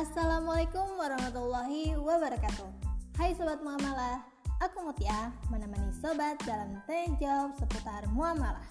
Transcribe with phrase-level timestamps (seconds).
[0.00, 2.72] Assalamualaikum warahmatullahi wabarakatuh.
[3.20, 4.24] Hai Sobat Muamalah
[4.64, 8.64] Aku Mutia menemani Sobat dalam tanya jawab seputar muamalah.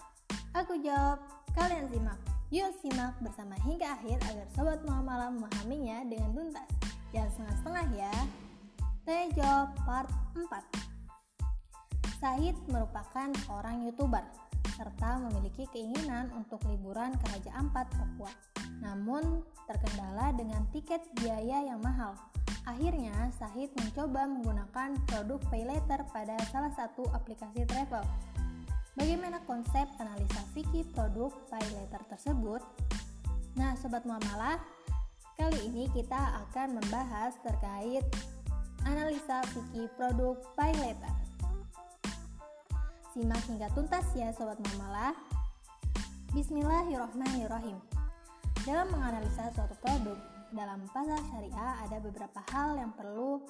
[0.58, 1.22] Aku jawab,
[1.54, 2.18] kalian simak.
[2.50, 6.66] Yuk simak bersama hingga akhir agar Sobat Muamalah memahaminya dengan tuntas.
[7.14, 8.16] Jangan setengah-setengah ya.
[9.06, 10.50] Tanya jawab part 4
[12.18, 14.26] Sahid merupakan seorang youtuber
[14.74, 18.34] serta memiliki keinginan untuk liburan ke Raja Ampat, Papua.
[18.80, 22.16] Namun, terkendala dengan tiket biaya yang mahal.
[22.66, 28.04] Akhirnya, Sahid mencoba menggunakan produk pay later pada salah satu aplikasi travel.
[29.00, 32.62] Bagaimana konsep analisa fikih produk pay later tersebut?
[33.56, 34.60] Nah, sobat muamalah,
[35.40, 38.04] kali ini kita akan membahas terkait
[38.86, 41.14] analisa fikih produk pay later.
[43.16, 45.18] Simak hingga tuntas ya sobat mamalah.
[46.38, 47.99] Bismillahirrohmanirrohim.
[48.70, 50.14] Dalam menganalisa suatu produk,
[50.54, 53.42] dalam pasar syariah ada beberapa hal yang perlu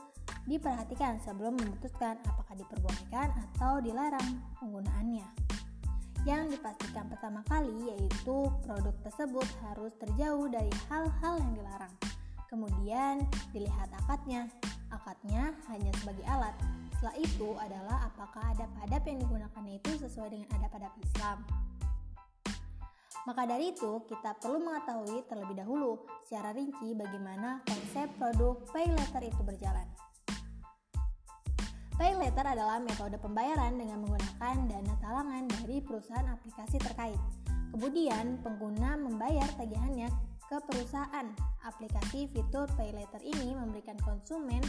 [0.48, 5.28] diperhatikan sebelum memutuskan apakah diperbolehkan atau dilarang penggunaannya.
[6.24, 11.92] Yang dipastikan pertama kali yaitu produk tersebut harus terjauh dari hal-hal yang dilarang.
[12.48, 14.48] Kemudian dilihat akadnya.
[14.88, 16.56] Akadnya hanya sebagai alat,
[16.96, 21.44] setelah itu adalah apakah adab-adab yang digunakannya itu sesuai dengan adab-adab Islam.
[23.28, 29.24] Maka dari itu, kita perlu mengetahui terlebih dahulu secara rinci bagaimana konsep produk pay letter
[29.28, 29.88] itu berjalan.
[32.00, 37.20] Pay letter adalah metode pembayaran dengan menggunakan dana talangan dari perusahaan aplikasi terkait.
[37.76, 40.08] Kemudian, pengguna membayar tagihannya
[40.48, 41.28] ke perusahaan.
[41.68, 44.64] Aplikasi fitur pay letter ini memberikan konsumen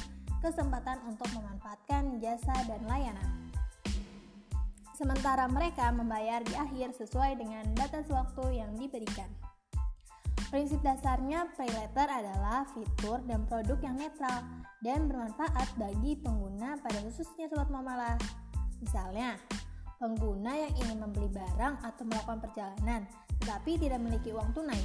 [0.44, 3.49] kesempatan untuk memanfaatkan jasa dan layanan.
[5.00, 9.32] Sementara mereka membayar di akhir sesuai dengan batas waktu yang diberikan.
[10.52, 14.44] Prinsip dasarnya pay letter adalah fitur dan produk yang netral
[14.84, 18.20] dan bermanfaat bagi pengguna pada khususnya sobat mamalah.
[18.84, 19.40] Misalnya,
[19.96, 23.08] pengguna yang ingin membeli barang atau melakukan perjalanan
[23.40, 24.80] tetapi tidak memiliki uang tunai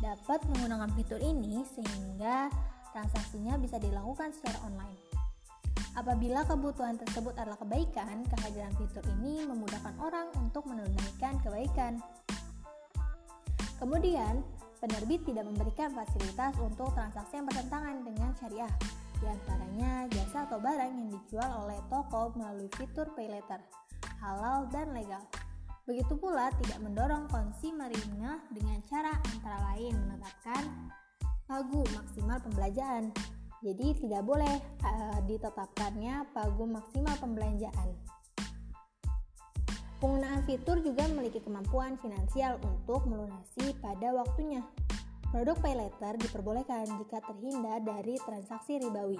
[0.00, 2.48] dapat menggunakan fitur ini sehingga
[2.96, 5.11] transaksinya bisa dilakukan secara online.
[5.92, 12.00] Apabila kebutuhan tersebut adalah kebaikan, kehadiran fitur ini memudahkan orang untuk menunaikan kebaikan.
[13.76, 14.40] Kemudian,
[14.80, 18.72] penerbit tidak memberikan fasilitas untuk transaksi yang bertentangan dengan syariah,
[19.20, 23.60] di antaranya jasa atau barang yang dijual oleh toko melalui fitur pay letter,
[24.24, 25.20] halal dan legal.
[25.84, 30.62] Begitu pula tidak mendorong konsumerisme dengan cara antara lain menetapkan
[31.44, 33.10] pagu maksimal pembelanjaan.
[33.62, 37.94] Jadi tidak boleh uh, ditetapkannya pagu maksimal pembelanjaan.
[40.02, 44.66] Penggunaan fitur juga memiliki kemampuan finansial untuk melunasi pada waktunya.
[45.30, 49.16] Produk pay letter diperbolehkan jika terhindar dari transaksi ribawi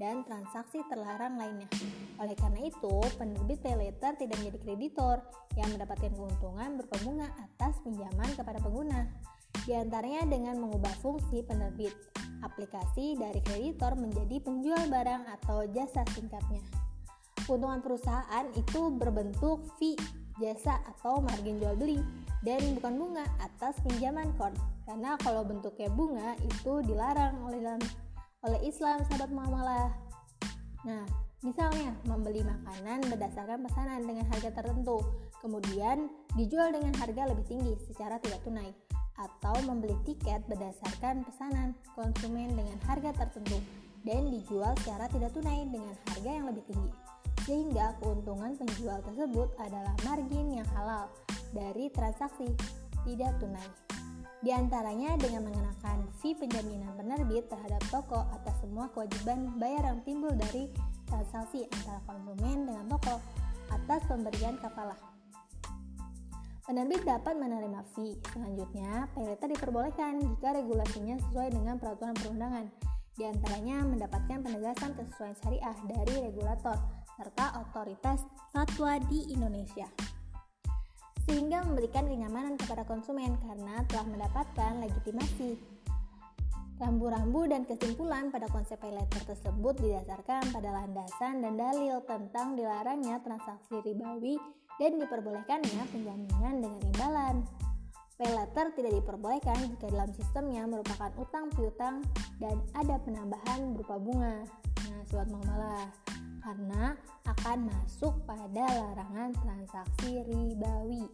[0.00, 1.68] dan transaksi terlarang lainnya.
[2.16, 5.16] Oleh karena itu, penerbit pay letter tidak menjadi kreditor
[5.60, 9.12] yang mendapatkan keuntungan bunga atas pinjaman kepada pengguna.
[9.62, 11.94] Di antaranya dengan mengubah fungsi penerbit
[12.42, 16.62] aplikasi dari kreditor menjadi penjual barang atau jasa singkatnya.
[17.46, 19.98] Keuntungan perusahaan itu berbentuk fee,
[20.38, 21.98] jasa atau margin jual beli
[22.42, 24.54] dan bukan bunga atas pinjaman kord.
[24.86, 27.82] Karena kalau bentuknya bunga itu dilarang oleh dalam
[28.42, 29.90] oleh Islam sahabat muamalah.
[30.82, 31.06] Nah,
[31.46, 34.98] misalnya membeli makanan berdasarkan pesanan dengan harga tertentu,
[35.38, 38.74] kemudian dijual dengan harga lebih tinggi secara tidak tunai
[39.22, 43.62] atau membeli tiket berdasarkan pesanan konsumen dengan harga tertentu
[44.02, 46.92] dan dijual secara tidak tunai dengan harga yang lebih tinggi.
[47.46, 51.06] Sehingga keuntungan penjual tersebut adalah margin yang halal
[51.54, 52.50] dari transaksi
[53.06, 53.66] tidak tunai.
[54.42, 60.34] Di antaranya dengan mengenakan fee penjaminan penerbit terhadap toko atas semua kewajiban bayar yang timbul
[60.34, 60.66] dari
[61.06, 63.22] transaksi antara konsumen dengan toko
[63.70, 65.11] atas pemberian kafalah.
[66.62, 68.14] Penerbit dapat menerima fee.
[68.30, 72.70] Selanjutnya, payletter diperbolehkan jika regulasinya sesuai dengan peraturan perundangan.
[73.18, 76.78] Di antaranya mendapatkan penegasan kesesuaian syariah dari regulator
[77.18, 78.22] serta otoritas
[78.54, 79.90] fatwa di Indonesia.
[81.26, 85.71] Sehingga memberikan kenyamanan kepada konsumen karena telah mendapatkan legitimasi.
[86.82, 93.78] Rambu-rambu dan kesimpulan pada konsep payletter tersebut didasarkan pada landasan dan dalil tentang dilarangnya transaksi
[93.86, 94.34] ribawi
[94.82, 97.36] dan diperbolehkannya penjaminan dengan imbalan.
[98.18, 102.02] Pay letter tidak diperbolehkan jika dalam sistemnya merupakan utang piutang
[102.42, 104.42] dan ada penambahan berupa bunga.
[104.90, 105.86] Nah, sobat mamalah,
[106.42, 106.98] karena
[107.30, 111.06] akan masuk pada larangan transaksi ribawi.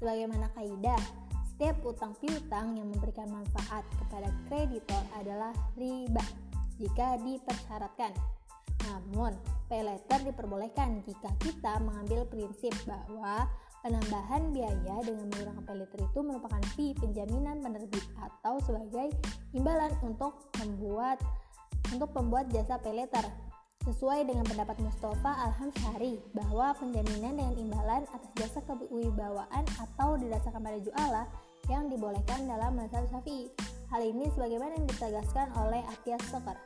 [0.00, 1.28] Sebagaimana kaidah,
[1.60, 6.24] Setiap utang piutang yang memberikan manfaat kepada kreditor adalah riba
[6.80, 8.16] jika dipersyaratkan.
[8.88, 9.36] Namun,
[9.68, 13.44] pay letter diperbolehkan jika kita mengambil prinsip bahwa
[13.84, 19.12] penambahan biaya dengan menggunakan pay letter itu merupakan fee penjaminan penerbit atau sebagai
[19.52, 21.20] imbalan untuk membuat
[21.92, 23.28] untuk pembuat jasa pay letter.
[23.84, 30.60] Sesuai dengan pendapat Mustafa Alham Syari bahwa penjaminan dengan imbalan atas jasa kewibawaan atau didasarkan
[30.64, 31.28] pada jualah
[31.70, 33.46] yang dibolehkan dalam mazhab Syafi'i.
[33.94, 36.58] Hal ini sebagaimana yang ditegaskan oleh Atias Sokar.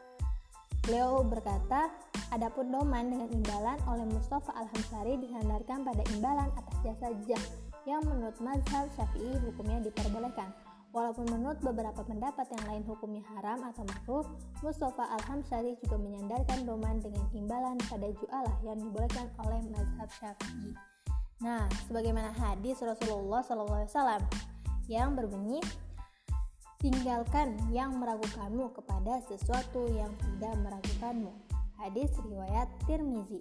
[0.85, 1.93] Beliau berkata,
[2.33, 7.45] adapun doman dengan imbalan oleh Mustafa Alham Syari disandarkan pada imbalan atas jasa jah
[7.85, 10.49] yang menurut mazhab Syafi'i hukumnya diperbolehkan.
[10.95, 14.25] Walaupun menurut beberapa pendapat yang lain hukumnya haram atau makruh,
[14.62, 20.71] Mustafa Al-Hamsari juga menyandarkan doman dengan imbalan pada jualah yang dibolehkan oleh mazhab Syafi'i.
[21.43, 24.54] Nah, sebagaimana hadis Rasulullah SAW
[24.91, 25.61] yang berbunyi,
[26.81, 31.33] tinggalkan yang meragukanmu kepada sesuatu yang tidak meragukanmu.
[31.81, 33.41] Hadis riwayat Tirmizi.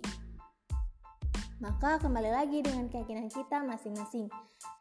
[1.60, 4.28] Maka kembali lagi dengan keyakinan kita masing-masing.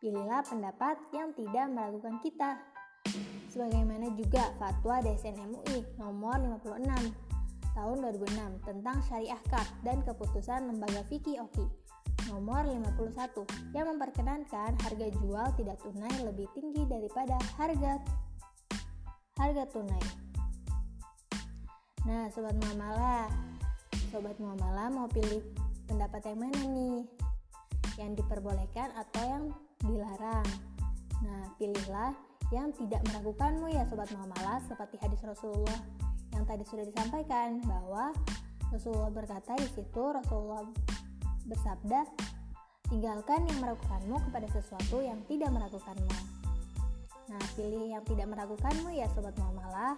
[0.03, 2.59] Pilihlah pendapat yang tidak meragukan kita.
[3.51, 7.13] Sebagaimana juga fatwa DSN MUI nomor 56
[7.77, 11.82] tahun 2006 tentang syariah kart dan keputusan lembaga fikih OKI
[12.33, 18.01] nomor 51 yang memperkenankan harga jual tidak tunai lebih tinggi daripada harga
[19.37, 20.05] harga tunai.
[22.09, 23.29] Nah, sobat muamalah,
[24.11, 25.45] sobat muamalah mau pilih
[25.87, 27.01] pendapat yang mana nih?
[28.01, 29.45] Yang diperbolehkan atau yang
[29.85, 30.49] dilarang?
[31.23, 32.17] Nah, pilihlah
[32.51, 35.81] yang tidak meragukanmu ya sobat muamalah seperti hadis Rasulullah
[36.33, 38.13] yang tadi sudah disampaikan bahwa
[38.69, 40.65] Rasulullah berkata di situ Rasulullah
[41.47, 42.07] bersabda
[42.93, 46.13] tinggalkan yang meragukanmu kepada sesuatu yang tidak meragukanmu.
[47.33, 49.97] Nah, pilih yang tidak meragukanmu ya sobat muamalah.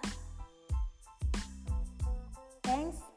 [2.64, 3.14] Thanks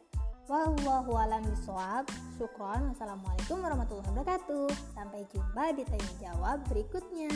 [0.48, 2.08] Wallahu alam bisawab.
[2.40, 2.96] Syukron.
[2.96, 4.72] Wassalamualaikum warahmatullahi wabarakatuh.
[4.96, 7.32] Sampai jumpa di tanya jawab berikutnya.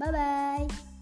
[0.00, 0.95] Bye bye.